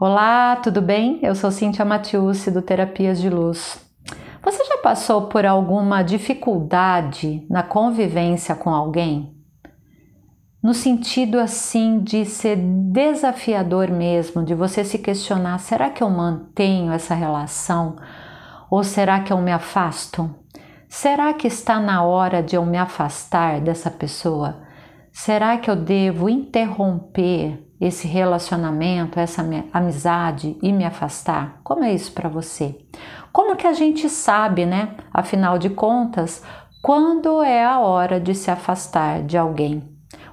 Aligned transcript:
Olá, 0.00 0.54
tudo 0.54 0.80
bem? 0.80 1.18
Eu 1.24 1.34
sou 1.34 1.50
Cintia 1.50 1.84
Matiusi 1.84 2.52
do 2.52 2.62
Terapias 2.62 3.20
de 3.20 3.28
Luz. 3.28 3.84
Você 4.44 4.64
já 4.64 4.78
passou 4.78 5.22
por 5.22 5.44
alguma 5.44 6.04
dificuldade 6.04 7.44
na 7.50 7.64
convivência 7.64 8.54
com 8.54 8.70
alguém? 8.70 9.34
No 10.62 10.72
sentido 10.72 11.40
assim 11.40 11.98
de 11.98 12.24
ser 12.24 12.54
desafiador 12.92 13.90
mesmo, 13.90 14.44
de 14.44 14.54
você 14.54 14.84
se 14.84 15.00
questionar: 15.00 15.58
será 15.58 15.90
que 15.90 16.00
eu 16.00 16.08
mantenho 16.08 16.92
essa 16.92 17.16
relação 17.16 17.96
ou 18.70 18.84
será 18.84 19.18
que 19.18 19.32
eu 19.32 19.38
me 19.38 19.50
afasto? 19.50 20.32
Será 20.88 21.34
que 21.34 21.48
está 21.48 21.80
na 21.80 22.04
hora 22.04 22.40
de 22.40 22.54
eu 22.54 22.64
me 22.64 22.78
afastar 22.78 23.60
dessa 23.60 23.90
pessoa? 23.90 24.62
Será 25.10 25.58
que 25.58 25.68
eu 25.68 25.74
devo 25.74 26.28
interromper 26.28 27.67
esse 27.80 28.08
relacionamento, 28.08 29.20
essa 29.20 29.44
amizade 29.72 30.56
e 30.62 30.72
me 30.72 30.84
afastar? 30.84 31.60
Como 31.62 31.84
é 31.84 31.92
isso 31.92 32.12
para 32.12 32.28
você? 32.28 32.76
Como 33.32 33.56
que 33.56 33.66
a 33.66 33.72
gente 33.72 34.08
sabe, 34.08 34.66
né? 34.66 34.90
Afinal 35.12 35.58
de 35.58 35.70
contas, 35.70 36.42
quando 36.82 37.42
é 37.42 37.64
a 37.64 37.78
hora 37.78 38.18
de 38.18 38.34
se 38.34 38.50
afastar 38.50 39.22
de 39.22 39.36
alguém? 39.36 39.82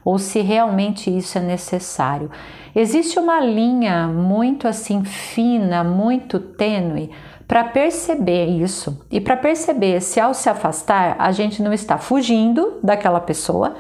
Ou 0.04 0.20
se 0.20 0.42
realmente 0.42 1.16
isso 1.16 1.38
é 1.38 1.42
necessário? 1.42 2.30
Existe 2.76 3.18
uma 3.18 3.40
linha 3.40 4.08
muito 4.08 4.68
assim 4.68 5.04
fina, 5.04 5.84
muito 5.84 6.40
tênue 6.40 7.12
para 7.48 7.64
perceber 7.64 8.46
isso 8.46 9.06
e 9.12 9.22
para 9.22 9.38
perceber 9.38 10.02
se 10.02 10.20
ao 10.20 10.34
se 10.34 10.50
afastar 10.50 11.16
a 11.20 11.32
gente 11.32 11.62
não 11.62 11.72
está 11.72 11.98
fugindo 11.98 12.80
daquela 12.84 13.20
pessoa, 13.20 13.76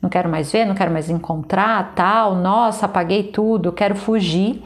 não 0.00 0.08
quero 0.08 0.28
mais 0.28 0.50
ver, 0.50 0.64
não 0.64 0.74
quero 0.74 0.90
mais 0.90 1.10
encontrar, 1.10 1.92
tal, 1.94 2.34
nossa, 2.34 2.86
apaguei 2.86 3.24
tudo, 3.24 3.72
quero 3.72 3.94
fugir. 3.94 4.62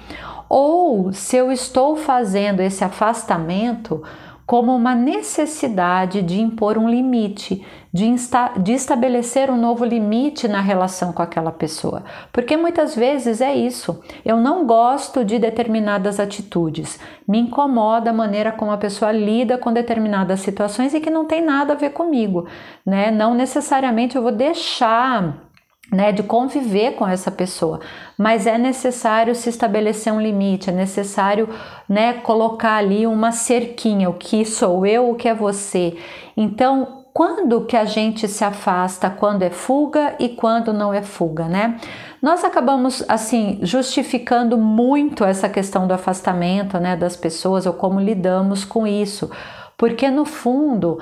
Ou 0.49 1.13
se 1.13 1.37
eu 1.37 1.51
estou 1.51 1.97
fazendo 1.97 2.61
esse 2.61 2.85
afastamento 2.85 4.03
como 4.47 4.75
uma 4.75 4.95
necessidade 4.95 6.21
de 6.23 6.41
impor 6.41 6.77
um 6.77 6.89
limite, 6.89 7.65
de, 7.93 8.07
insta 8.07 8.53
de 8.59 8.73
estabelecer 8.73 9.51
um 9.51 9.57
novo 9.57 9.85
limite 9.85 10.47
na 10.47 10.61
relação 10.61 11.13
com 11.13 11.23
aquela 11.23 11.51
pessoa. 11.51 12.05
Porque 12.33 12.57
muitas 12.57 12.95
vezes 12.95 13.41
é 13.41 13.55
isso. 13.55 14.03
Eu 14.25 14.37
não 14.37 14.67
gosto 14.67 15.25
de 15.25 15.39
determinadas 15.39 16.21
atitudes, 16.21 16.99
me 17.27 17.39
incomoda 17.39 18.11
a 18.11 18.15
maneira 18.15 18.53
como 18.53 18.71
a 18.71 18.77
pessoa 18.77 19.13
lida 19.13 19.57
com 19.57 19.73
determinadas 19.73 20.41
situações 20.41 20.93
e 20.93 21.01
que 21.01 21.11
não 21.11 21.25
tem 21.25 21.43
nada 21.43 21.73
a 21.73 21.77
ver 21.77 21.91
comigo, 21.91 22.47
né? 22.85 23.11
Não 23.11 23.35
necessariamente 23.35 24.17
eu 24.17 24.23
vou 24.23 24.33
deixar 24.33 25.54
né, 25.93 26.13
de 26.13 26.23
conviver 26.23 26.93
com 26.93 27.07
essa 27.07 27.31
pessoa, 27.31 27.81
mas 28.17 28.47
é 28.47 28.57
necessário 28.57 29.35
se 29.35 29.49
estabelecer 29.49 30.13
um 30.13 30.21
limite, 30.21 30.71
é 30.71 30.73
necessário 30.73 31.49
né, 31.89 32.15
colocar 32.15 32.77
ali 32.77 33.07
uma 33.07 33.33
cerquinha, 33.33 34.09
o 34.09 34.15
que 34.15 34.45
sou 34.45 34.87
eu, 34.87 35.11
o 35.11 35.15
que 35.15 35.29
é 35.29 35.35
você. 35.35 35.97
Então, 36.37 37.05
quando 37.15 37.65
que 37.65 37.77
a 37.77 37.85
gente 37.85 38.27
se 38.27 38.45
afasta, 38.45 39.09
quando 39.09 39.43
é 39.43 39.51
fuga 39.51 40.17
e 40.19 40.31
quando 40.31 40.73
não 40.73 40.93
é 40.93 41.01
fuga, 41.01 41.45
né? 41.45 41.79
Nós 42.21 42.43
acabamos 42.43 43.05
assim 43.07 43.61
justificando 43.63 44.59
muito 44.59 45.23
essa 45.23 45.49
questão 45.49 45.87
do 45.87 45.95
afastamento, 45.95 46.79
né, 46.79 46.97
das 46.97 47.15
pessoas 47.15 47.67
ou 47.67 47.73
como 47.73 48.01
lidamos 48.01 48.65
com 48.65 48.85
isso, 48.85 49.31
porque 49.77 50.11
no 50.11 50.25
fundo 50.25 50.99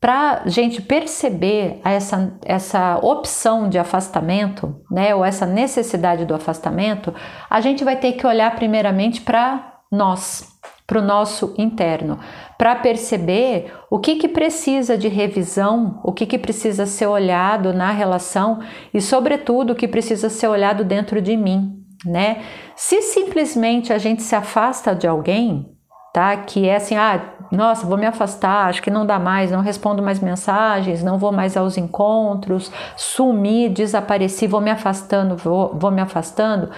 para 0.00 0.42
gente 0.46 0.82
perceber 0.82 1.80
essa, 1.84 2.38
essa 2.44 2.98
opção 3.02 3.68
de 3.68 3.78
afastamento, 3.78 4.80
né, 4.90 5.14
ou 5.14 5.24
essa 5.24 5.46
necessidade 5.46 6.24
do 6.24 6.34
afastamento, 6.34 7.14
a 7.48 7.60
gente 7.60 7.82
vai 7.82 7.96
ter 7.96 8.12
que 8.12 8.26
olhar 8.26 8.54
primeiramente 8.54 9.22
para 9.22 9.80
nós, 9.90 10.46
para 10.86 10.98
o 10.98 11.02
nosso 11.02 11.54
interno, 11.58 12.18
para 12.58 12.76
perceber 12.76 13.72
o 13.90 13.98
que, 13.98 14.16
que 14.16 14.28
precisa 14.28 14.96
de 14.96 15.08
revisão, 15.08 16.00
o 16.04 16.12
que, 16.12 16.26
que 16.26 16.38
precisa 16.38 16.86
ser 16.86 17.06
olhado 17.06 17.72
na 17.72 17.90
relação 17.90 18.60
e, 18.92 19.00
sobretudo, 19.00 19.72
o 19.72 19.76
que 19.76 19.88
precisa 19.88 20.28
ser 20.28 20.48
olhado 20.48 20.84
dentro 20.84 21.20
de 21.20 21.36
mim. 21.36 21.82
Né? 22.04 22.42
Se 22.76 23.02
simplesmente 23.02 23.92
a 23.92 23.98
gente 23.98 24.22
se 24.22 24.36
afasta 24.36 24.94
de 24.94 25.06
alguém, 25.06 25.76
tá? 26.16 26.34
Que 26.36 26.66
é 26.66 26.76
assim, 26.76 26.96
ah, 26.96 27.34
nossa, 27.50 27.86
vou 27.86 27.96
me 27.96 28.06
afastar, 28.06 28.68
acho 28.68 28.82
que 28.82 28.90
não 28.90 29.06
dá 29.06 29.18
mais, 29.18 29.50
não 29.50 29.60
respondo 29.60 30.02
mais 30.02 30.20
mensagens, 30.20 31.02
não 31.02 31.18
vou 31.18 31.32
mais 31.32 31.56
aos 31.56 31.76
encontros, 31.76 32.70
sumi, 32.96 33.68
desapareci, 33.68 34.46
vou 34.46 34.60
me 34.60 34.70
afastando, 34.70 35.36
vou, 35.36 35.74
vou 35.78 35.90
me 35.90 36.00
afastando. 36.00 36.70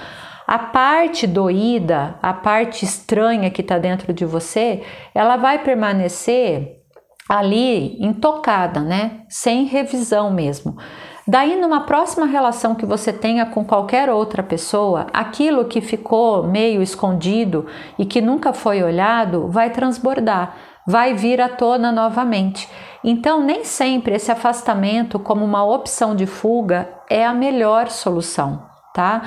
A 0.47 0.59
parte 0.59 1.27
doída, 1.27 2.15
a 2.23 2.33
parte 2.33 2.85
estranha 2.85 3.51
que 3.51 3.61
está 3.61 3.79
dentro 3.79 4.13
de 4.13 4.25
você, 4.25 4.83
ela 5.15 5.37
vai 5.37 5.59
permanecer 5.59 6.79
ali 7.29 8.03
intocada, 8.03 8.81
né? 8.81 9.25
Sem 9.29 9.65
revisão 9.65 10.31
mesmo. 10.31 10.77
Daí, 11.31 11.61
numa 11.61 11.83
próxima 11.83 12.25
relação 12.25 12.75
que 12.75 12.87
você 12.87 13.13
tenha 13.13 13.45
com 13.45 13.63
qualquer 13.63 14.09
outra 14.09 14.43
pessoa, 14.43 15.09
aquilo 15.13 15.67
que 15.67 15.83
ficou 15.83 16.43
meio 16.43 16.81
escondido 16.81 17.67
e 17.99 18.07
que 18.07 18.23
nunca 18.23 18.55
foi 18.55 18.83
olhado 18.83 19.47
vai 19.47 19.69
transbordar, 19.69 20.55
vai 20.87 21.13
vir 21.13 21.39
à 21.39 21.51
tona 21.51 21.93
novamente. 21.93 22.67
Então, 23.05 23.45
nem 23.45 23.63
sempre 23.63 24.15
esse 24.15 24.33
afastamento, 24.33 25.19
como 25.19 25.45
uma 25.45 25.63
opção 25.63 26.17
de 26.17 26.25
fuga, 26.25 26.89
é 27.11 27.27
a 27.27 27.35
melhor 27.35 27.91
solução, 27.91 28.63
tá? 28.95 29.21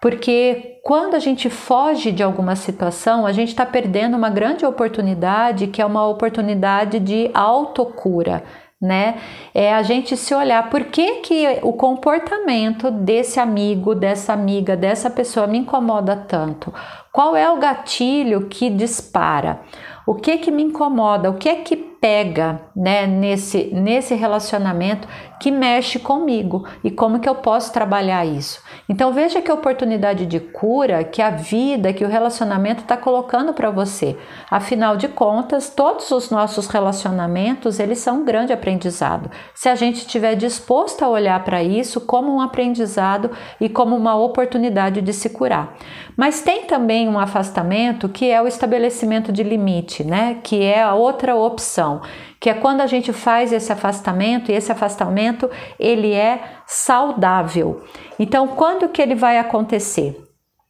Porque 0.00 0.80
quando 0.84 1.14
a 1.14 1.20
gente 1.20 1.48
foge 1.48 2.10
de 2.10 2.24
alguma 2.24 2.56
situação, 2.56 3.24
a 3.24 3.32
gente 3.32 3.50
está 3.50 3.64
perdendo 3.64 4.16
uma 4.16 4.28
grande 4.28 4.66
oportunidade, 4.66 5.68
que 5.68 5.80
é 5.80 5.86
uma 5.86 6.04
oportunidade 6.04 6.98
de 6.98 7.30
autocura 7.32 8.42
né? 8.84 9.16
É 9.54 9.72
a 9.72 9.82
gente 9.82 10.16
se 10.16 10.34
olhar 10.34 10.68
por 10.68 10.84
que, 10.84 11.16
que 11.16 11.58
o 11.62 11.72
comportamento 11.72 12.90
desse 12.90 13.40
amigo, 13.40 13.94
dessa 13.94 14.32
amiga, 14.32 14.76
dessa 14.76 15.08
pessoa 15.08 15.46
me 15.46 15.58
incomoda 15.58 16.14
tanto? 16.14 16.72
Qual 17.10 17.34
é 17.34 17.50
o 17.50 17.58
gatilho 17.58 18.46
que 18.48 18.68
dispara? 18.68 19.60
O 20.06 20.14
que 20.14 20.36
que 20.38 20.50
me 20.50 20.62
incomoda? 20.62 21.30
O 21.30 21.34
que 21.34 21.48
é 21.48 21.56
que 21.56 21.76
pega, 21.76 22.60
né, 22.76 23.06
nesse 23.06 23.70
nesse 23.72 24.14
relacionamento 24.14 25.08
que 25.44 25.50
mexe 25.50 25.98
comigo 25.98 26.64
e 26.82 26.90
como 26.90 27.20
que 27.20 27.28
eu 27.28 27.34
posso 27.34 27.70
trabalhar 27.70 28.24
isso? 28.24 28.62
Então 28.88 29.12
veja 29.12 29.42
que 29.42 29.52
oportunidade 29.52 30.24
de 30.24 30.40
cura 30.40 31.04
que 31.04 31.20
a 31.20 31.28
vida, 31.28 31.92
que 31.92 32.02
o 32.02 32.08
relacionamento 32.08 32.80
está 32.80 32.96
colocando 32.96 33.52
para 33.52 33.70
você. 33.70 34.16
Afinal 34.50 34.96
de 34.96 35.06
contas, 35.06 35.68
todos 35.68 36.10
os 36.12 36.30
nossos 36.30 36.66
relacionamentos 36.66 37.78
eles 37.78 37.98
são 37.98 38.22
um 38.22 38.24
grande 38.24 38.54
aprendizado. 38.54 39.30
Se 39.54 39.68
a 39.68 39.74
gente 39.74 39.96
estiver 39.98 40.34
disposto 40.34 41.04
a 41.04 41.10
olhar 41.10 41.44
para 41.44 41.62
isso 41.62 42.00
como 42.00 42.34
um 42.34 42.40
aprendizado 42.40 43.30
e 43.60 43.68
como 43.68 43.94
uma 43.94 44.16
oportunidade 44.16 45.02
de 45.02 45.12
se 45.12 45.28
curar. 45.28 45.76
Mas 46.16 46.40
tem 46.40 46.62
também 46.64 47.06
um 47.06 47.18
afastamento 47.18 48.08
que 48.08 48.30
é 48.30 48.40
o 48.40 48.46
estabelecimento 48.46 49.30
de 49.30 49.42
limite, 49.42 50.04
né? 50.04 50.38
Que 50.42 50.62
é 50.62 50.82
a 50.82 50.94
outra 50.94 51.34
opção, 51.34 52.00
que 52.38 52.50
é 52.50 52.54
quando 52.54 52.82
a 52.82 52.86
gente 52.86 53.12
faz 53.12 53.52
esse 53.52 53.72
afastamento 53.72 54.52
e 54.52 54.54
esse 54.54 54.70
afastamento 54.70 55.33
ele 55.78 56.12
é 56.12 56.42
saudável. 56.66 57.82
Então, 58.18 58.48
quando 58.48 58.88
que 58.88 59.00
ele 59.00 59.14
vai 59.14 59.38
acontecer? 59.38 60.20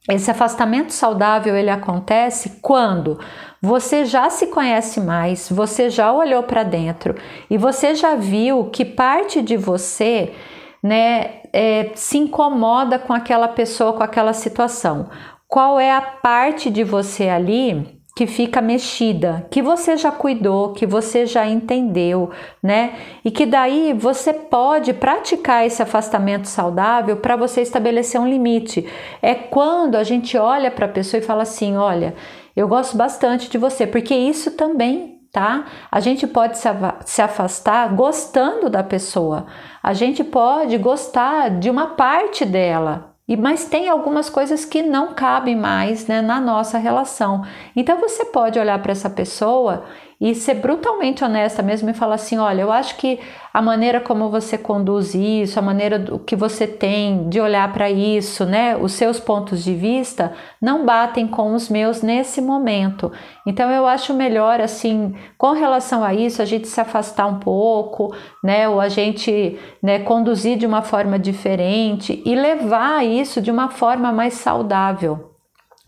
Esse 0.09 0.29
afastamento 0.29 0.93
saudável 0.93 1.55
ele 1.55 1.69
acontece 1.69 2.59
quando 2.61 3.19
você 3.59 4.05
já 4.05 4.29
se 4.29 4.47
conhece 4.47 5.01
mais, 5.01 5.49
você 5.49 5.89
já 5.89 6.13
olhou 6.13 6.43
para 6.43 6.61
dentro 6.61 7.15
e 7.49 7.57
você 7.57 7.95
já 7.95 8.13
viu 8.13 8.65
que 8.65 8.85
parte 8.85 9.41
de 9.41 9.57
você 9.57 10.35
né, 10.83 11.41
é, 11.51 11.89
se 11.95 12.19
incomoda 12.19 12.99
com 12.99 13.11
aquela 13.11 13.47
pessoa, 13.47 13.93
com 13.93 14.03
aquela 14.03 14.33
situação. 14.33 15.09
Qual 15.47 15.79
é 15.79 15.91
a 15.91 16.01
parte 16.01 16.69
de 16.69 16.83
você 16.83 17.27
ali 17.27 17.94
que 18.15 18.25
fica 18.25 18.61
mexida, 18.61 19.45
que 19.51 19.61
você 19.61 19.97
já 19.97 20.09
cuidou, 20.09 20.71
que 20.71 20.85
você 20.85 21.25
já 21.25 21.45
entendeu, 21.45 22.29
né? 22.63 22.95
E 23.25 23.29
que 23.29 23.45
daí 23.45 23.91
você 23.91 24.31
pode 24.31 24.93
praticar 24.93 25.65
esse 25.65 25.83
afastamento 25.83 26.47
saudável 26.47 27.17
para 27.17 27.35
você 27.35 27.61
estabelecer 27.61 28.19
um 28.21 28.27
limite. 28.27 28.89
É 29.21 29.35
quando 29.35 29.95
a 29.95 30.03
gente 30.03 30.37
olha 30.37 30.71
para 30.71 30.85
a 30.85 30.89
pessoa 30.89 31.19
e 31.19 31.25
fala 31.25 31.43
assim: 31.43 31.75
olha, 31.75 32.15
eu 32.55 32.69
gosto 32.69 32.95
bastante 32.95 33.49
de 33.49 33.57
você, 33.57 33.85
porque 33.85 34.15
isso 34.15 34.51
também 34.51 35.15
tá? 35.29 35.65
A 35.91 35.99
gente 35.99 36.25
pode 36.25 36.57
se 36.57 37.21
afastar 37.21 37.93
gostando 37.93 38.69
da 38.69 38.81
pessoa, 38.81 39.47
a 39.83 39.91
gente 39.91 40.23
pode 40.23 40.77
gostar 40.77 41.49
de 41.49 41.69
uma 41.69 41.87
parte 41.87 42.45
dela, 42.45 43.14
e 43.27 43.35
mas 43.35 43.65
tem 43.65 43.89
algumas 43.89 44.29
coisas 44.29 44.65
que 44.65 44.83
não 44.83 45.13
cabem 45.13 45.55
mais 45.55 46.05
né, 46.07 46.21
na 46.21 46.39
nossa 46.39 46.77
relação. 46.77 47.43
Então 47.75 47.99
você 47.99 48.25
pode 48.25 48.59
olhar 48.59 48.79
para 48.81 48.91
essa 48.91 49.09
pessoa 49.09 49.85
e 50.19 50.33
ser 50.33 50.55
brutalmente 50.55 51.23
honesta 51.23 51.61
mesmo 51.61 51.89
e 51.89 51.93
falar 51.93 52.15
assim: 52.15 52.37
olha, 52.37 52.61
eu 52.61 52.71
acho 52.71 52.95
que 52.97 53.19
a 53.53 53.61
maneira 53.61 53.99
como 53.99 54.29
você 54.29 54.57
conduz 54.57 55.13
isso, 55.13 55.57
a 55.57 55.61
maneira 55.61 55.99
que 56.25 56.35
você 56.35 56.67
tem 56.67 57.29
de 57.29 57.39
olhar 57.39 57.71
para 57.71 57.89
isso, 57.89 58.45
né, 58.45 58.75
os 58.75 58.93
seus 58.93 59.19
pontos 59.19 59.63
de 59.63 59.73
vista 59.73 60.33
não 60.61 60.85
batem 60.85 61.27
com 61.27 61.53
os 61.53 61.69
meus 61.69 62.01
nesse 62.01 62.41
momento. 62.41 63.11
Então 63.45 63.69
eu 63.71 63.85
acho 63.85 64.13
melhor 64.13 64.59
assim, 64.59 65.15
com 65.37 65.51
relação 65.51 66.03
a 66.03 66.13
isso, 66.13 66.41
a 66.41 66.45
gente 66.45 66.67
se 66.67 66.81
afastar 66.81 67.27
um 67.27 67.39
pouco, 67.39 68.13
né, 68.43 68.67
ou 68.67 68.79
a 68.79 68.89
gente, 68.89 69.57
né, 69.81 69.99
conduzir 69.99 70.57
de 70.57 70.65
uma 70.65 70.81
forma 70.81 71.17
diferente 71.17 72.21
e 72.25 72.35
levar 72.35 73.05
isso 73.05 73.41
de 73.41 73.51
uma 73.51 73.69
forma 73.69 74.11
mais 74.11 74.33
saudável 74.35 75.34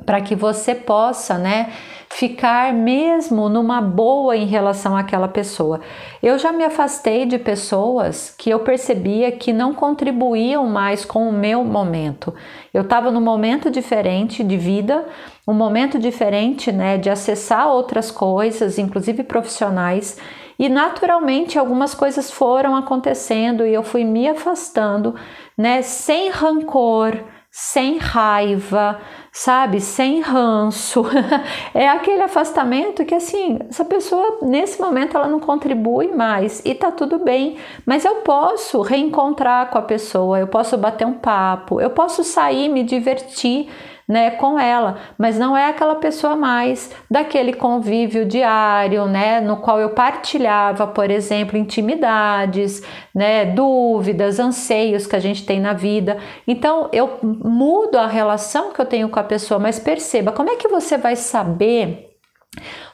para 0.06 0.22
que 0.22 0.36
você 0.36 0.76
possa, 0.76 1.38
né, 1.38 1.72
ficar 2.10 2.74
mesmo 2.74 3.50
numa 3.50 3.82
boa 3.82 4.36
em 4.36 4.46
relação 4.46 4.96
àquela 4.96 5.28
pessoa. 5.28 5.82
Eu 6.24 6.38
já 6.40 6.52
me 6.52 6.64
afastei 6.64 7.26
de 7.26 7.38
pessoas 7.38 8.34
que 8.38 8.50
eu 8.50 8.60
percebia 8.60 9.32
que 9.32 9.52
não 9.52 9.74
contribuíam 9.74 10.66
mais 10.68 11.04
com 11.04 11.28
o 11.28 11.34
meu 11.34 11.64
momento. 11.64 12.34
Eu 12.74 12.84
estava 12.84 13.12
num 13.12 13.22
momento 13.22 13.70
diferente 13.70 14.44
de 14.44 14.58
vida, 14.58 15.06
um 15.48 15.54
momento 15.54 16.00
diferente, 16.00 16.72
né, 16.72 16.98
de 16.98 17.10
acessar 17.10 17.68
outras 17.68 18.10
coisas, 18.10 18.78
inclusive 18.78 19.24
profissionais, 19.24 20.18
e 20.60 20.70
naturalmente 20.70 21.60
algumas 21.60 21.94
coisas 21.94 22.32
foram 22.32 22.76
acontecendo 22.76 23.66
e 23.66 23.74
eu 23.74 23.84
fui 23.84 24.04
me 24.04 24.28
afastando, 24.28 25.14
né, 25.56 25.82
sem 25.82 26.30
rancor, 26.30 27.16
sem 27.60 27.98
raiva, 27.98 29.00
sabe, 29.32 29.82
sem 29.82 30.22
ranço. 30.22 31.04
é 31.74 31.90
aquele 31.90 32.22
afastamento 32.22 33.04
que 33.04 33.16
assim, 33.16 33.58
essa 33.68 33.84
pessoa 33.84 34.38
nesse 34.44 34.80
momento 34.80 35.18
ela 35.18 35.28
não 35.28 35.40
contribui 35.40 36.10
mais 36.10 36.62
e 36.64 36.76
tá 36.76 36.92
tudo 36.92 37.18
bem, 37.18 37.58
mas 37.84 38.06
eu 38.06 38.18
posso 38.18 38.84
reencontrar 38.84 39.72
com 39.72 39.80
a 39.80 39.82
pessoa, 39.82 40.40
eu 40.40 40.46
posso 40.46 40.78
bater 40.78 41.08
um 41.08 41.16
papo, 41.16 41.82
eu 41.82 41.90
posso 41.90 42.24
sair, 42.24 42.70
me 42.70 42.84
divertir 42.84 43.68
né, 44.08 44.32
com 44.32 44.58
ela, 44.58 44.98
mas 45.18 45.38
não 45.38 45.56
é 45.56 45.68
aquela 45.68 45.96
pessoa 45.96 46.36
mais 46.36 46.90
daquele 47.12 47.52
convívio 47.52 48.26
diário, 48.26 49.06
né, 49.06 49.42
no 49.42 49.58
qual 49.58 49.82
eu 49.82 49.90
partilhava, 49.90 50.88
por 50.88 51.12
exemplo, 51.12 51.58
intimidades, 51.58 52.82
né, 53.14 53.46
dúvidas, 53.46 54.40
anseios 54.40 55.06
que 55.06 55.16
a 55.16 55.20
gente 55.20 55.46
tem 55.46 55.60
na 55.60 55.74
vida. 55.74 56.18
Então 56.48 56.90
eu 56.94 57.20
mudo 57.22 57.98
a 57.98 58.08
relação 58.08 58.72
que 58.72 58.80
eu 58.80 58.86
tenho 58.86 59.10
com 59.10 59.20
a 59.20 59.24
pessoa, 59.24 59.60
mas 59.60 59.78
perceba 59.78 60.32
como 60.32 60.50
é 60.50 60.56
que 60.56 60.70
você 60.70 60.98
vai 60.98 61.18
saber 61.18 62.08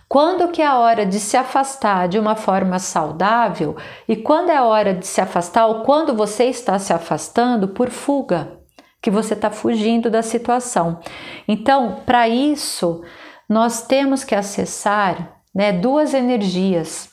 quando 0.10 0.50
que 0.50 0.62
é 0.62 0.68
a 0.68 0.77
hora 0.77 1.06
de 1.06 1.19
se 1.19 1.38
afastar 1.38 2.07
de 2.07 2.19
uma 2.19 2.36
forma 2.36 2.77
saudável 2.80 3.75
e 4.07 4.15
quando 4.15 4.50
é 4.50 4.57
a 4.57 4.63
hora 4.63 4.94
de 4.94 5.07
se 5.07 5.21
afastar 5.21 5.68
ou 5.68 5.81
quando 5.81 6.13
você 6.13 6.45
está 6.45 6.77
se 6.77 6.92
afastando 6.92 7.69
por 7.69 7.89
fuga 7.89 8.62
que 9.04 9.12
você 9.12 9.34
está 9.34 9.52
fugindo 9.52 10.10
da 10.10 10.22
situação. 10.22 11.02
Então, 11.46 12.02
para 12.06 12.30
isso, 12.30 13.04
nós 13.50 13.86
temos 13.86 14.24
que 14.24 14.34
acessar 14.34 15.42
né, 15.54 15.74
duas 15.74 16.14
energias, 16.14 17.10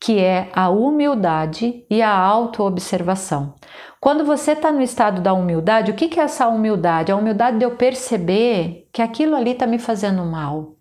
que 0.00 0.18
é 0.18 0.50
a 0.52 0.68
humildade 0.68 1.86
e 1.88 2.02
a 2.02 2.12
autoobservação. 2.12 3.54
Quando 4.00 4.24
você 4.24 4.50
está 4.50 4.72
no 4.72 4.82
estado 4.82 5.22
da 5.22 5.32
humildade, 5.32 5.92
o 5.92 5.94
que, 5.94 6.08
que 6.08 6.18
é 6.18 6.24
essa 6.24 6.48
humildade? 6.48 7.12
A 7.12 7.16
humildade 7.16 7.56
de 7.56 7.64
eu 7.64 7.76
perceber 7.76 8.88
que 8.92 9.00
aquilo 9.00 9.36
ali 9.36 9.52
está 9.52 9.64
me 9.64 9.78
fazendo 9.78 10.24
mal. 10.24 10.74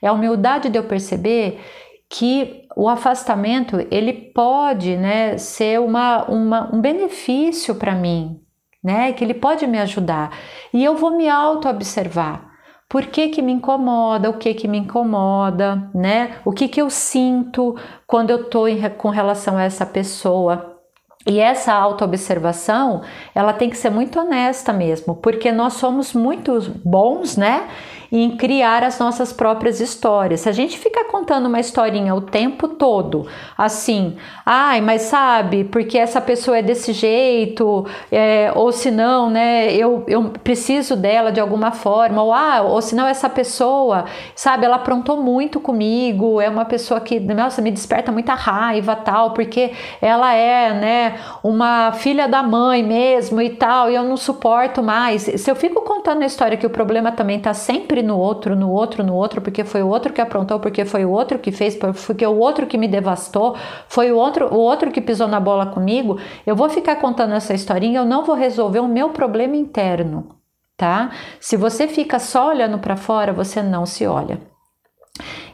É 0.00 0.06
a 0.06 0.12
humildade 0.12 0.68
de 0.68 0.78
eu 0.78 0.84
perceber 0.84 1.60
que 2.08 2.68
o 2.76 2.88
afastamento 2.88 3.84
ele 3.90 4.12
pode 4.12 4.96
né, 4.96 5.36
ser 5.38 5.80
uma, 5.80 6.24
uma 6.30 6.72
um 6.72 6.80
benefício 6.80 7.74
para 7.74 7.96
mim, 7.96 8.40
né? 8.82 9.12
Que 9.12 9.24
ele 9.24 9.34
pode 9.34 9.66
me 9.66 9.78
ajudar. 9.78 10.30
E 10.72 10.84
eu 10.84 10.96
vou 10.96 11.16
me 11.16 11.28
auto-observar. 11.28 12.48
Por 12.88 13.04
que, 13.04 13.28
que 13.28 13.42
me 13.42 13.52
incomoda? 13.52 14.30
O 14.30 14.38
que 14.38 14.54
que 14.54 14.66
me 14.66 14.78
incomoda, 14.78 15.90
né? 15.94 16.36
O 16.44 16.52
que 16.52 16.68
que 16.68 16.80
eu 16.80 16.88
sinto 16.88 17.76
quando 18.06 18.30
eu 18.30 18.48
tô 18.48 18.66
em, 18.66 18.80
com 18.90 19.10
relação 19.10 19.58
a 19.58 19.64
essa 19.64 19.84
pessoa? 19.84 20.78
E 21.26 21.38
essa 21.40 21.74
autoobservação, 21.74 23.02
ela 23.34 23.52
tem 23.52 23.68
que 23.68 23.76
ser 23.76 23.90
muito 23.90 24.18
honesta 24.18 24.72
mesmo, 24.72 25.14
porque 25.16 25.52
nós 25.52 25.74
somos 25.74 26.14
muito 26.14 26.58
bons, 26.82 27.36
né? 27.36 27.68
Em 28.10 28.36
criar 28.36 28.82
as 28.82 28.98
nossas 28.98 29.32
próprias 29.32 29.80
histórias. 29.80 30.40
Se 30.40 30.48
a 30.48 30.52
gente 30.52 30.78
ficar 30.78 31.04
contando 31.04 31.46
uma 31.46 31.60
historinha 31.60 32.14
o 32.14 32.20
tempo 32.20 32.68
todo, 32.68 33.26
assim, 33.56 34.16
ai, 34.44 34.80
mas 34.80 35.02
sabe, 35.02 35.64
porque 35.64 35.98
essa 35.98 36.20
pessoa 36.20 36.58
é 36.58 36.62
desse 36.62 36.92
jeito, 36.92 37.86
é, 38.10 38.50
ou 38.54 38.72
se 38.72 38.90
não, 38.90 39.28
né, 39.28 39.72
eu, 39.74 40.04
eu 40.06 40.32
preciso 40.42 40.96
dela 40.96 41.30
de 41.30 41.40
alguma 41.40 41.70
forma, 41.70 42.22
ou, 42.22 42.32
ah, 42.32 42.62
ou 42.62 42.80
se 42.80 42.94
não, 42.94 43.06
essa 43.06 43.28
pessoa, 43.28 44.06
sabe, 44.34 44.64
ela 44.64 44.76
aprontou 44.76 45.22
muito 45.22 45.60
comigo, 45.60 46.40
é 46.40 46.48
uma 46.48 46.64
pessoa 46.64 47.00
que, 47.00 47.20
nossa, 47.20 47.60
me 47.60 47.70
desperta 47.70 48.10
muita 48.10 48.34
raiva, 48.34 48.96
tal, 48.96 49.32
porque 49.32 49.72
ela 50.00 50.32
é, 50.34 50.72
né, 50.72 51.20
uma 51.42 51.92
filha 51.92 52.26
da 52.26 52.42
mãe 52.42 52.82
mesmo 52.82 53.40
e 53.42 53.50
tal, 53.50 53.90
e 53.90 53.94
eu 53.94 54.02
não 54.02 54.16
suporto 54.16 54.82
mais. 54.82 55.22
Se 55.22 55.50
eu 55.50 55.56
fico 55.56 55.82
contando 55.82 56.22
a 56.22 56.26
história 56.26 56.56
que 56.56 56.66
o 56.66 56.70
problema 56.70 57.12
também 57.12 57.38
tá 57.38 57.52
sempre 57.52 57.97
sempre 57.98 58.02
no 58.02 58.18
outro, 58.18 58.54
no 58.54 58.70
outro, 58.70 59.02
no 59.04 59.14
outro, 59.14 59.40
porque 59.40 59.64
foi 59.64 59.82
o 59.82 59.88
outro 59.88 60.12
que 60.12 60.20
aprontou, 60.20 60.60
porque 60.60 60.84
foi 60.84 61.04
o 61.04 61.10
outro 61.10 61.38
que 61.38 61.50
fez, 61.50 61.76
porque 61.76 62.26
o 62.26 62.38
outro 62.38 62.66
que 62.66 62.78
me 62.78 62.88
devastou, 62.88 63.56
foi 63.88 64.12
o 64.12 64.16
outro, 64.16 64.46
o 64.54 64.58
outro 64.58 64.90
que 64.90 65.00
pisou 65.00 65.26
na 65.28 65.40
bola 65.40 65.66
comigo, 65.66 66.18
eu 66.46 66.54
vou 66.54 66.68
ficar 66.68 66.96
contando 66.96 67.34
essa 67.34 67.54
historinha, 67.54 68.00
eu 68.00 68.04
não 68.04 68.24
vou 68.24 68.36
resolver 68.36 68.80
o 68.80 68.88
meu 68.88 69.10
problema 69.10 69.56
interno, 69.56 70.28
tá? 70.76 71.10
Se 71.40 71.56
você 71.56 71.88
fica 71.88 72.18
só 72.18 72.48
olhando 72.48 72.78
para 72.78 72.96
fora, 72.96 73.32
você 73.32 73.62
não 73.62 73.84
se 73.84 74.06
olha. 74.06 74.40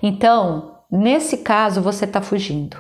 Então, 0.03 0.79
nesse 0.91 1.39
caso, 1.39 1.81
você 1.81 2.05
está 2.05 2.21
fugindo. 2.21 2.77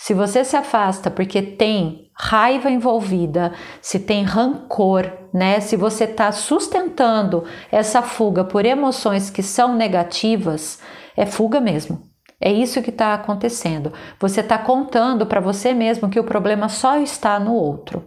Se 0.00 0.14
você 0.14 0.44
se 0.44 0.56
afasta 0.56 1.10
porque 1.10 1.42
tem 1.42 2.08
raiva 2.14 2.70
envolvida, 2.70 3.52
se 3.82 3.98
tem 3.98 4.22
rancor, 4.22 5.10
né? 5.34 5.58
Se 5.58 5.76
você 5.76 6.04
está 6.04 6.30
sustentando 6.30 7.42
essa 7.70 8.00
fuga 8.00 8.44
por 8.44 8.64
emoções 8.64 9.28
que 9.28 9.42
são 9.42 9.74
negativas, 9.74 10.80
é 11.16 11.26
fuga 11.26 11.60
mesmo. 11.60 12.00
É 12.40 12.52
isso 12.52 12.80
que 12.80 12.90
está 12.90 13.12
acontecendo. 13.12 13.92
Você 14.20 14.40
está 14.40 14.56
contando 14.56 15.26
para 15.26 15.40
você 15.40 15.74
mesmo 15.74 16.08
que 16.08 16.20
o 16.20 16.24
problema 16.24 16.68
só 16.68 16.96
está 16.98 17.40
no 17.40 17.52
outro. 17.52 18.06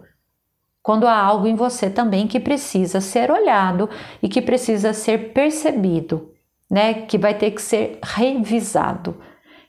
Quando 0.82 1.06
há 1.06 1.14
algo 1.14 1.46
em 1.46 1.54
você 1.54 1.90
também 1.90 2.26
que 2.26 2.40
precisa 2.40 3.02
ser 3.02 3.30
olhado 3.30 3.88
e 4.22 4.30
que 4.30 4.40
precisa 4.40 4.94
ser 4.94 5.34
percebido, 5.34 6.32
né? 6.70 6.94
Que 6.94 7.18
vai 7.18 7.34
ter 7.34 7.50
que 7.50 7.60
ser 7.60 7.98
revisado. 8.02 9.20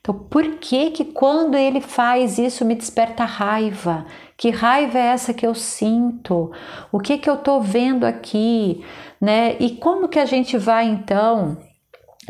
Então, 0.04 0.16
por 0.16 0.58
que 0.58 0.92
que 0.92 1.06
quando 1.06 1.56
ele 1.56 1.80
faz 1.80 2.38
isso 2.38 2.66
me 2.66 2.76
desperta 2.76 3.24
raiva? 3.24 4.06
Que 4.36 4.50
raiva 4.50 5.00
é 5.00 5.06
essa 5.06 5.34
que 5.34 5.48
eu 5.48 5.56
sinto? 5.56 6.52
O 6.92 7.00
que 7.00 7.18
que 7.18 7.30
eu 7.30 7.38
tô 7.38 7.62
vendo 7.62 8.04
aqui, 8.04 8.84
né? 9.22 9.56
E 9.62 9.78
como 9.78 10.10
que 10.10 10.20
a 10.20 10.26
gente 10.26 10.58
vai 10.58 10.88
então 10.88 11.58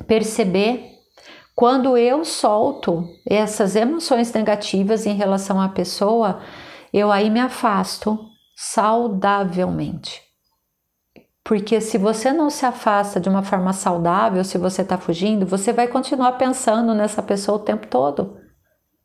perceber 0.05 0.87
quando 1.55 1.97
eu 1.97 2.23
solto 2.23 3.07
essas 3.27 3.75
emoções 3.75 4.31
negativas 4.31 5.07
em 5.07 5.15
relação 5.15 5.59
à 5.59 5.67
pessoa, 5.67 6.41
eu 6.93 7.11
aí 7.11 7.27
me 7.31 7.39
afasto 7.39 8.19
saudavelmente. 8.55 10.21
Porque 11.43 11.81
se 11.81 11.97
você 11.97 12.31
não 12.31 12.49
se 12.49 12.65
afasta 12.65 13.19
de 13.19 13.27
uma 13.27 13.43
forma 13.43 13.73
saudável, 13.73 14.43
se 14.43 14.57
você 14.57 14.81
está 14.81 14.97
fugindo, 14.97 15.45
você 15.45 15.73
vai 15.73 15.87
continuar 15.87 16.33
pensando 16.33 16.93
nessa 16.93 17.21
pessoa 17.21 17.57
o 17.57 17.63
tempo 17.63 17.85
todo. 17.87 18.37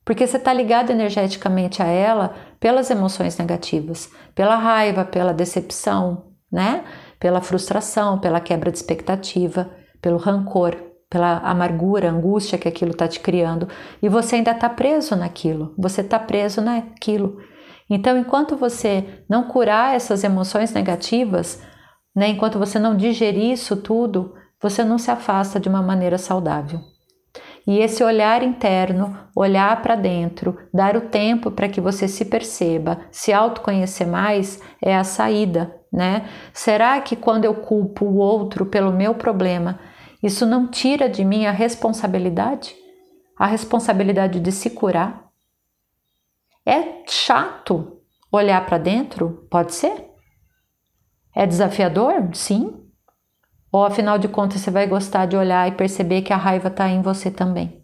Porque 0.05 0.27
você 0.27 0.37
está 0.37 0.53
ligado 0.53 0.91
energeticamente 0.91 1.83
a 1.83 1.87
ela 1.87 2.35
pelas 2.61 2.91
emoções 2.91 3.37
negativas, 3.37 4.11
pela 4.35 4.57
raiva, 4.57 5.05
pela 5.05 5.35
decepção, 5.35 6.29
né? 6.51 6.85
Pela 7.19 7.41
frustração, 7.41 8.19
pela 8.19 8.41
quebra 8.41 8.71
de 8.71 8.79
expectativa, 8.79 9.71
pelo 10.01 10.17
rancor, 10.17 10.77
pela 11.11 11.39
amargura, 11.39 12.11
angústia 12.11 12.57
que 12.57 12.69
aquilo 12.69 12.93
está 12.93 13.09
te 13.09 13.21
criando. 13.21 13.69
E 14.01 14.09
você 14.09 14.37
ainda 14.37 14.53
está 14.53 14.69
preso 14.69 15.17
naquilo, 15.17 15.75
você 15.77 16.03
está 16.03 16.19
preso 16.19 16.61
naquilo. 16.61 17.39
Então, 17.91 18.17
enquanto 18.17 18.57
você 18.57 19.25
não 19.29 19.45
curar 19.45 19.95
essas 19.95 20.23
emoções 20.23 20.73
negativas, 20.73 21.61
né? 22.19 22.29
Enquanto 22.29 22.59
você 22.59 22.79
não 22.79 22.97
digerir 22.97 23.53
isso 23.53 23.77
tudo, 23.77 24.35
você 24.61 24.83
não 24.83 24.99
se 24.99 25.11
afasta 25.11 25.61
de 25.61 25.69
uma 25.69 25.81
maneira 25.81 26.19
saudável. 26.19 26.81
E 27.67 27.79
esse 27.79 28.03
olhar 28.03 28.43
interno, 28.43 29.17
olhar 29.37 29.81
para 29.83 29.95
dentro, 29.95 30.59
dar 30.73 30.97
o 30.97 31.03
tempo 31.03 31.51
para 31.51 31.69
que 31.69 31.81
você 31.81 32.09
se 32.09 32.25
perceba, 32.25 32.99
se 33.11 33.33
autoconhecer 33.33 34.07
mais, 34.07 34.61
é 34.83 34.97
a 34.97 35.05
saída, 35.05 35.75
né? 35.93 36.29
Será 36.53 37.01
que 37.01 37.15
quando 37.15 37.45
eu 37.45 37.55
culpo 37.55 38.05
o 38.05 38.17
outro 38.17 38.67
pelo 38.67 38.93
meu 38.93 39.15
problema, 39.15 39.79
isso 40.23 40.45
não 40.45 40.67
tira 40.67 41.09
de 41.09 41.25
mim 41.25 41.47
a 41.47 41.53
responsabilidade? 41.53 42.75
a 43.39 43.47
responsabilidade 43.47 44.41
de 44.41 44.51
se 44.51 44.71
curar? 44.71 45.31
É 46.67 47.05
chato 47.07 48.03
olhar 48.33 48.67
para 48.67 48.79
dentro? 48.79 49.47
Pode 49.49 49.73
ser. 49.75 50.08
É 51.39 51.47
desafiador? 51.47 52.35
Sim. 52.35 52.85
Ou 53.71 53.85
afinal 53.85 54.19
de 54.19 54.27
contas 54.27 54.61
você 54.61 54.73
vai 54.73 54.89
gostar 54.89 55.25
de 55.27 55.37
olhar 55.37 55.69
e 55.69 55.77
perceber 55.77 56.23
que 56.23 56.33
a 56.33 56.37
raiva 56.37 56.67
está 56.67 56.89
em 56.89 57.01
você 57.01 57.31
também? 57.31 57.81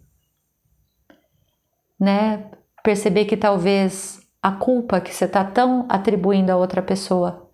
Né? 1.97 2.51
Perceber 2.83 3.23
que 3.23 3.37
talvez 3.37 4.19
a 4.43 4.51
culpa 4.51 4.99
que 4.99 5.15
você 5.15 5.23
está 5.23 5.41
tão 5.45 5.85
atribuindo 5.87 6.51
a 6.51 6.57
outra 6.57 6.81
pessoa, 6.81 7.49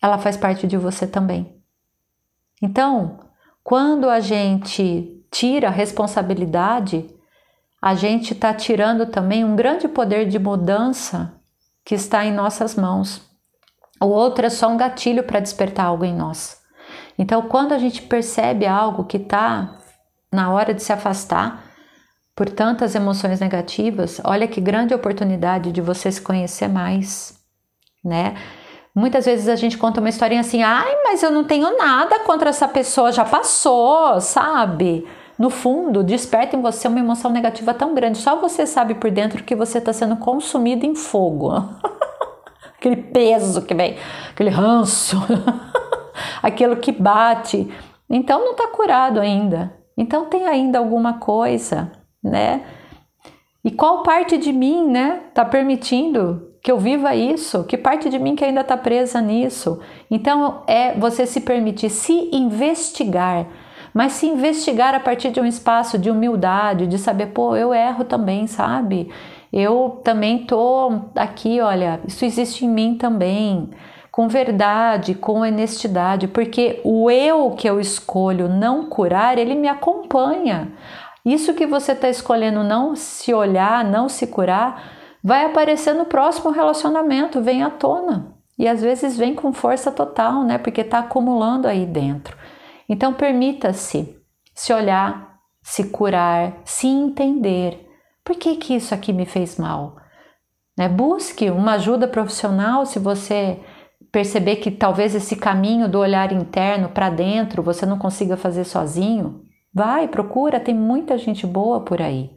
ela 0.00 0.18
faz 0.18 0.36
parte 0.36 0.68
de 0.68 0.76
você 0.76 1.04
também. 1.04 1.60
Então, 2.62 3.18
quando 3.64 4.08
a 4.08 4.20
gente 4.20 5.20
tira 5.32 5.66
a 5.66 5.72
responsabilidade, 5.72 7.12
a 7.82 7.96
gente 7.96 8.34
está 8.34 8.54
tirando 8.54 9.04
também 9.06 9.44
um 9.44 9.56
grande 9.56 9.88
poder 9.88 10.28
de 10.28 10.38
mudança 10.38 11.40
que 11.84 11.96
está 11.96 12.24
em 12.24 12.32
nossas 12.32 12.76
mãos. 12.76 13.25
O 14.00 14.06
outro 14.06 14.46
é 14.46 14.50
só 14.50 14.68
um 14.68 14.76
gatilho 14.76 15.22
para 15.22 15.40
despertar 15.40 15.86
algo 15.86 16.04
em 16.04 16.14
nós. 16.14 16.60
Então, 17.18 17.42
quando 17.42 17.72
a 17.72 17.78
gente 17.78 18.02
percebe 18.02 18.66
algo 18.66 19.04
que 19.04 19.16
está 19.16 19.78
na 20.32 20.52
hora 20.52 20.74
de 20.74 20.82
se 20.82 20.92
afastar 20.92 21.64
por 22.34 22.50
tantas 22.50 22.94
emoções 22.94 23.40
negativas, 23.40 24.20
olha 24.22 24.46
que 24.46 24.60
grande 24.60 24.94
oportunidade 24.94 25.72
de 25.72 25.80
você 25.80 26.12
se 26.12 26.20
conhecer 26.20 26.68
mais, 26.68 27.38
né? 28.04 28.34
Muitas 28.94 29.24
vezes 29.24 29.48
a 29.48 29.56
gente 29.56 29.78
conta 29.78 30.00
uma 30.00 30.08
historinha 30.08 30.40
assim, 30.40 30.62
ai, 30.62 30.94
mas 31.04 31.22
eu 31.22 31.30
não 31.30 31.44
tenho 31.44 31.76
nada 31.78 32.18
contra 32.20 32.50
essa 32.50 32.68
pessoa, 32.68 33.12
já 33.12 33.24
passou, 33.24 34.20
sabe? 34.20 35.06
No 35.38 35.50
fundo, 35.50 36.02
desperta 36.02 36.56
em 36.56 36.62
você 36.62 36.88
uma 36.88 36.98
emoção 36.98 37.30
negativa 37.30 37.74
tão 37.74 37.94
grande, 37.94 38.18
só 38.18 38.36
você 38.36 38.66
sabe 38.66 38.94
por 38.94 39.10
dentro 39.10 39.44
que 39.44 39.54
você 39.54 39.78
está 39.78 39.92
sendo 39.92 40.16
consumido 40.16 40.84
em 40.84 40.94
fogo. 40.94 41.52
aquele 42.78 42.96
peso 42.96 43.62
que 43.62 43.74
vem, 43.74 43.96
aquele 44.30 44.50
ranço. 44.50 45.16
aquilo 46.42 46.76
que 46.76 46.92
bate. 46.92 47.68
Então 48.08 48.40
não 48.40 48.52
está 48.52 48.68
curado 48.68 49.20
ainda. 49.20 49.74
Então 49.96 50.26
tem 50.26 50.46
ainda 50.46 50.78
alguma 50.78 51.14
coisa, 51.14 51.90
né? 52.22 52.62
E 53.64 53.70
qual 53.70 54.02
parte 54.02 54.38
de 54.38 54.52
mim, 54.52 54.86
né, 54.86 55.22
está 55.28 55.44
permitindo 55.44 56.52
que 56.62 56.70
eu 56.70 56.78
viva 56.78 57.16
isso? 57.16 57.64
Que 57.64 57.76
parte 57.76 58.08
de 58.08 58.18
mim 58.18 58.36
que 58.36 58.44
ainda 58.44 58.60
está 58.60 58.76
presa 58.76 59.20
nisso? 59.20 59.80
Então 60.08 60.62
é 60.68 60.94
você 60.94 61.26
se 61.26 61.40
permitir 61.40 61.90
se 61.90 62.30
investigar, 62.32 63.46
mas 63.92 64.12
se 64.12 64.26
investigar 64.26 64.94
a 64.94 65.00
partir 65.00 65.30
de 65.30 65.40
um 65.40 65.44
espaço 65.44 65.98
de 65.98 66.10
humildade, 66.10 66.86
de 66.86 66.98
saber, 66.98 67.26
pô, 67.28 67.56
eu 67.56 67.74
erro 67.74 68.04
também, 68.04 68.46
sabe? 68.46 69.10
Eu 69.52 70.00
também 70.04 70.44
tô 70.44 71.02
aqui, 71.14 71.60
olha, 71.60 72.00
isso 72.06 72.24
existe 72.24 72.64
em 72.64 72.68
mim 72.68 72.96
também 72.96 73.70
com 74.16 74.28
verdade, 74.28 75.14
com 75.14 75.40
honestidade, 75.40 76.26
porque 76.26 76.80
o 76.82 77.10
eu 77.10 77.50
que 77.50 77.68
eu 77.68 77.78
escolho 77.78 78.48
não 78.48 78.88
curar, 78.88 79.36
ele 79.36 79.54
me 79.54 79.68
acompanha. 79.68 80.72
Isso 81.22 81.52
que 81.52 81.66
você 81.66 81.92
está 81.92 82.08
escolhendo 82.08 82.64
não 82.64 82.96
se 82.96 83.34
olhar, 83.34 83.84
não 83.84 84.08
se 84.08 84.26
curar, 84.26 84.90
vai 85.22 85.44
aparecer 85.44 85.94
no 85.94 86.06
próximo 86.06 86.50
relacionamento, 86.50 87.42
vem 87.42 87.62
à 87.62 87.68
tona. 87.68 88.32
E 88.58 88.66
às 88.66 88.80
vezes 88.80 89.18
vem 89.18 89.34
com 89.34 89.52
força 89.52 89.92
total, 89.92 90.44
né? 90.44 90.56
Porque 90.56 90.80
está 90.80 91.00
acumulando 91.00 91.68
aí 91.68 91.84
dentro. 91.84 92.38
Então 92.88 93.12
permita-se 93.12 94.16
se 94.54 94.72
olhar, 94.72 95.40
se 95.62 95.90
curar, 95.90 96.54
se 96.64 96.86
entender. 96.86 97.85
Por 98.26 98.34
que, 98.34 98.56
que 98.56 98.74
isso 98.74 98.92
aqui 98.92 99.12
me 99.12 99.24
fez 99.24 99.56
mal? 99.56 99.94
Né? 100.76 100.88
Busque 100.88 101.48
uma 101.48 101.74
ajuda 101.74 102.08
profissional 102.08 102.84
se 102.84 102.98
você 102.98 103.60
perceber 104.10 104.56
que 104.56 104.72
talvez 104.72 105.14
esse 105.14 105.36
caminho 105.36 105.88
do 105.88 106.00
olhar 106.00 106.32
interno 106.32 106.88
para 106.88 107.08
dentro 107.08 107.62
você 107.62 107.86
não 107.86 107.96
consiga 107.96 108.36
fazer 108.36 108.64
sozinho, 108.64 109.42
vai, 109.72 110.08
procura, 110.08 110.58
tem 110.58 110.74
muita 110.74 111.16
gente 111.16 111.46
boa 111.46 111.82
por 111.82 112.02
aí. 112.02 112.32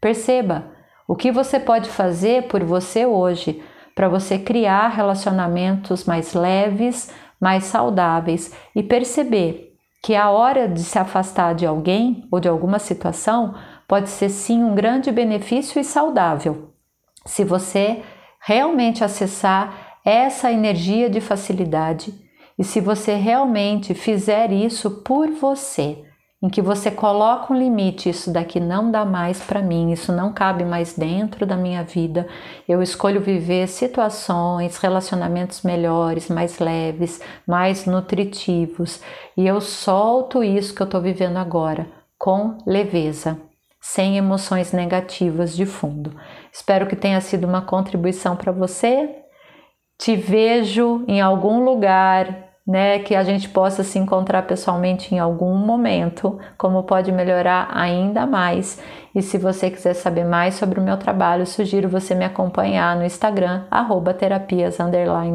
Perceba 0.00 0.64
o 1.06 1.14
que 1.14 1.30
você 1.30 1.60
pode 1.60 1.88
fazer 1.88 2.48
por 2.48 2.64
você 2.64 3.06
hoje 3.06 3.62
para 3.94 4.08
você 4.08 4.36
criar 4.36 4.88
relacionamentos 4.88 6.06
mais 6.06 6.34
leves, 6.34 7.08
mais 7.40 7.64
saudáveis 7.64 8.52
e 8.74 8.82
perceber 8.82 9.76
que 10.02 10.16
a 10.16 10.30
hora 10.30 10.66
de 10.66 10.82
se 10.82 10.98
afastar 10.98 11.54
de 11.54 11.66
alguém 11.66 12.26
ou 12.32 12.40
de 12.40 12.48
alguma 12.48 12.80
situação 12.80 13.54
pode 13.90 14.08
ser 14.08 14.28
sim 14.28 14.62
um 14.62 14.72
grande 14.72 15.10
benefício 15.10 15.80
e 15.80 15.82
saudável. 15.82 16.70
Se 17.26 17.42
você 17.42 18.00
realmente 18.40 19.02
acessar 19.02 19.98
essa 20.04 20.52
energia 20.52 21.10
de 21.10 21.20
facilidade. 21.20 22.14
E 22.56 22.62
se 22.62 22.80
você 22.80 23.16
realmente 23.16 23.92
fizer 23.92 24.52
isso 24.52 25.02
por 25.02 25.28
você, 25.32 26.04
em 26.40 26.48
que 26.48 26.62
você 26.62 26.88
coloca 26.88 27.52
um 27.52 27.58
limite, 27.58 28.08
isso 28.08 28.32
daqui 28.32 28.60
não 28.60 28.92
dá 28.92 29.04
mais 29.04 29.40
para 29.40 29.60
mim, 29.60 29.90
isso 29.90 30.12
não 30.12 30.32
cabe 30.32 30.64
mais 30.64 30.96
dentro 30.96 31.44
da 31.44 31.56
minha 31.56 31.82
vida. 31.82 32.28
Eu 32.68 32.80
escolho 32.80 33.20
viver 33.20 33.66
situações, 33.66 34.76
relacionamentos 34.78 35.62
melhores, 35.62 36.28
mais 36.28 36.60
leves, 36.60 37.20
mais 37.44 37.86
nutritivos, 37.86 39.02
e 39.36 39.48
eu 39.48 39.60
solto 39.60 40.44
isso 40.44 40.74
que 40.74 40.80
eu 40.80 40.86
estou 40.86 41.00
vivendo 41.00 41.38
agora 41.38 41.88
com 42.16 42.56
leveza, 42.66 43.49
sem 43.80 44.16
emoções 44.16 44.72
negativas 44.72 45.56
de 45.56 45.64
fundo. 45.64 46.14
Espero 46.52 46.86
que 46.86 46.96
tenha 46.96 47.20
sido 47.20 47.46
uma 47.46 47.62
contribuição 47.62 48.36
para 48.36 48.52
você 48.52 49.20
te 50.00 50.16
vejo 50.16 51.04
em 51.06 51.20
algum 51.20 51.62
lugar, 51.62 52.48
né, 52.66 53.00
que 53.00 53.14
a 53.14 53.22
gente 53.22 53.50
possa 53.50 53.84
se 53.84 53.98
encontrar 53.98 54.46
pessoalmente 54.46 55.14
em 55.14 55.18
algum 55.18 55.54
momento, 55.54 56.38
como 56.56 56.84
pode 56.84 57.12
melhorar 57.12 57.68
ainda 57.70 58.26
mais. 58.26 58.82
E 59.14 59.20
se 59.20 59.36
você 59.36 59.70
quiser 59.70 59.92
saber 59.92 60.24
mais 60.24 60.54
sobre 60.54 60.80
o 60.80 60.82
meu 60.82 60.96
trabalho, 60.96 61.44
sugiro 61.44 61.86
você 61.86 62.14
me 62.14 62.24
acompanhar 62.24 62.96
no 62.96 63.04
Instagram, 63.04 63.66
terapias 64.14 64.80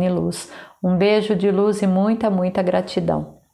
luz. 0.10 0.52
Um 0.84 0.98
beijo 0.98 1.36
de 1.36 1.52
luz 1.52 1.84
e 1.84 1.88
muita, 1.88 2.32
muita 2.32 2.64
gratidão. 2.64 3.45